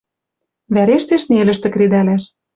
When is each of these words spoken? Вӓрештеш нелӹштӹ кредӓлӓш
Вӓрештеш 0.73 1.23
нелӹштӹ 1.31 1.67
кредӓлӓш 1.73 2.23